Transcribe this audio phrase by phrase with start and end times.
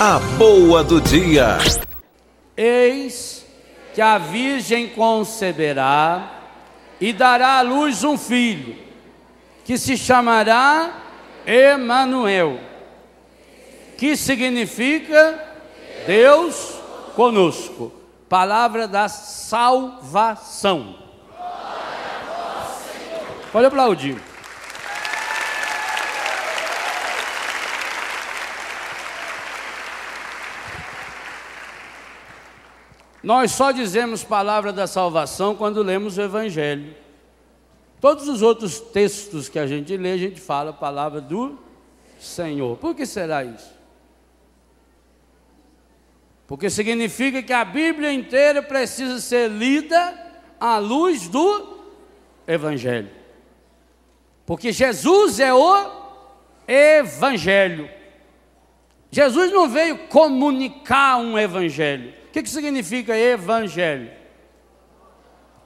[0.00, 1.58] A boa do dia.
[2.56, 3.44] Eis
[3.92, 6.34] que a virgem conceberá
[7.00, 8.76] e dará à luz um filho,
[9.64, 10.92] que se chamará
[11.44, 12.60] Emanuel,
[13.96, 15.36] que significa
[16.06, 16.78] Deus
[17.16, 17.92] conosco.
[18.28, 20.94] Palavra da salvação.
[23.50, 24.27] Pode aplaudir.
[33.28, 36.94] Nós só dizemos palavra da salvação quando lemos o Evangelho.
[38.00, 41.58] Todos os outros textos que a gente lê, a gente fala a palavra do
[42.18, 42.78] Senhor.
[42.78, 43.70] Por que será isso?
[46.46, 50.18] Porque significa que a Bíblia inteira precisa ser lida
[50.58, 51.80] à luz do
[52.46, 53.10] Evangelho.
[54.46, 55.90] Porque Jesus é o
[56.66, 57.90] Evangelho.
[59.10, 62.17] Jesus não veio comunicar um Evangelho.
[62.28, 64.10] O que, que significa evangelho?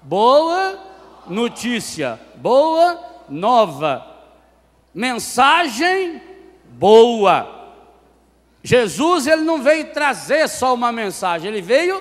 [0.00, 0.78] Boa
[1.26, 4.06] notícia, boa nova,
[4.94, 6.22] mensagem
[6.64, 7.74] boa.
[8.62, 12.00] Jesus ele não veio trazer só uma mensagem, ele veio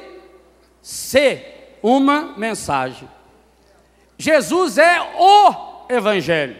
[0.80, 3.10] ser uma mensagem.
[4.16, 6.56] Jesus é o evangelho.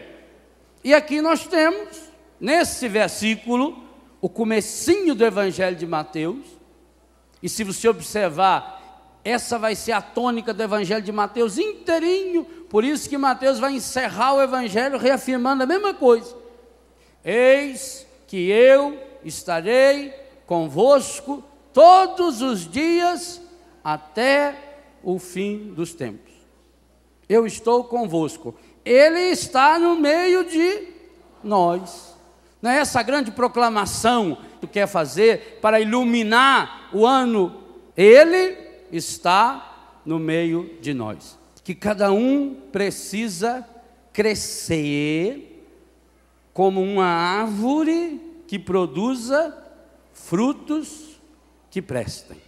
[0.82, 3.80] E aqui nós temos nesse versículo
[4.20, 6.61] o comecinho do evangelho de Mateus
[7.42, 8.80] e se você observar,
[9.24, 12.44] essa vai ser a tônica do Evangelho de Mateus inteirinho.
[12.44, 16.36] Por isso que Mateus vai encerrar o Evangelho reafirmando a mesma coisa.
[17.24, 20.12] Eis que eu estarei
[20.46, 23.40] convosco todos os dias
[23.82, 24.56] até
[25.02, 26.32] o fim dos tempos.
[27.28, 28.54] Eu estou convosco.
[28.84, 30.88] Ele está no meio de
[31.42, 32.11] nós.
[32.62, 37.60] Não é essa grande proclamação que quer fazer para iluminar o ano?
[37.96, 38.56] Ele
[38.92, 41.36] está no meio de nós.
[41.64, 43.66] Que cada um precisa
[44.12, 45.66] crescer
[46.52, 49.56] como uma árvore que produza
[50.12, 51.20] frutos
[51.68, 52.40] que prestem.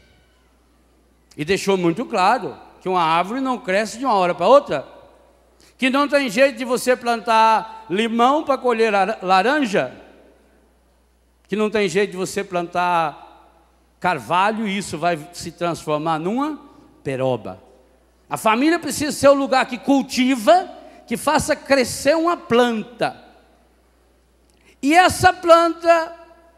[1.36, 4.86] E deixou muito claro que uma árvore não cresce de uma hora para outra.
[5.76, 10.03] Que não tem jeito de você plantar limão para colher laranja
[11.48, 13.24] que não tem jeito de você plantar
[14.00, 16.60] carvalho e isso vai se transformar numa
[17.02, 17.62] peroba.
[18.28, 20.70] A família precisa ser o lugar que cultiva,
[21.06, 23.22] que faça crescer uma planta.
[24.82, 26.12] E essa planta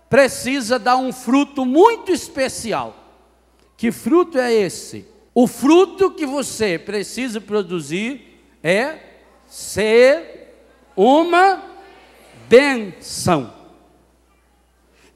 [0.09, 2.97] precisa dar um fruto muito especial.
[3.77, 5.07] Que fruto é esse?
[5.35, 8.99] O fruto que você precisa produzir é
[9.47, 10.55] ser
[10.97, 11.63] uma
[12.49, 13.53] benção.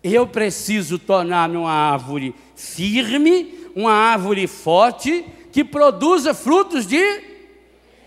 [0.03, 7.23] Eu preciso tornar-me uma árvore firme, uma árvore forte, que produza frutos de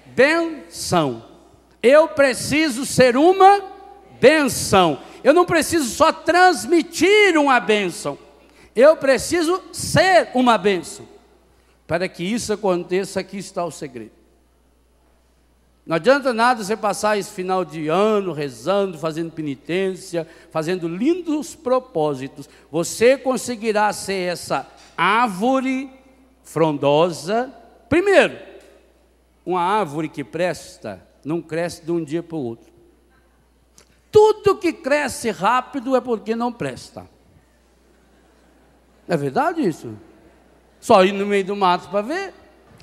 [0.07, 1.23] benção.
[1.81, 3.61] Eu preciso ser uma
[4.19, 4.99] benção.
[5.23, 8.17] Eu não preciso só transmitir uma benção.
[8.75, 11.07] Eu preciso ser uma benção.
[11.85, 14.22] Para que isso aconteça, aqui está o segredo.
[15.85, 22.49] Não adianta nada você passar esse final de ano rezando, fazendo penitência, fazendo lindos propósitos.
[22.71, 25.91] Você conseguirá ser essa árvore
[26.41, 27.53] frondosa.
[27.89, 28.38] Primeiro,
[29.45, 32.71] uma árvore que presta não cresce de um dia para o outro.
[34.09, 37.09] Tudo que cresce rápido é porque não presta.
[39.05, 39.97] É verdade isso?
[40.79, 42.33] Só ir no meio do mato para ver.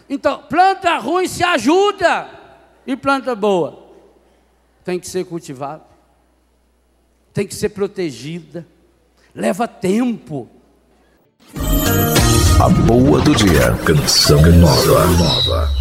[0.08, 2.39] Então, planta ruim se ajuda.
[2.86, 3.86] E planta boa?
[4.84, 5.82] Tem que ser cultivada,
[7.32, 8.66] tem que ser protegida,
[9.34, 10.48] leva tempo.
[12.62, 15.06] A boa do dia, canção nova.
[15.06, 15.79] nova.